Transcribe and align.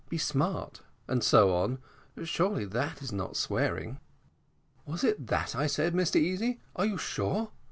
be 0.09 0.17
smart,' 0.17 0.81
and 1.07 1.23
so 1.23 1.53
on; 1.53 1.77
surely, 2.23 2.65
that 2.65 3.03
is 3.03 3.11
not 3.11 3.37
swearing." 3.37 3.99
"Was 4.83 5.03
it 5.03 5.27
that 5.27 5.55
I 5.55 5.67
said, 5.67 5.93
Mr 5.93 6.15
Easy, 6.15 6.59
are 6.75 6.87
you 6.87 6.97
sure? 6.97 7.51